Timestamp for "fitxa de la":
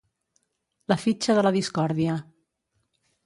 1.01-1.53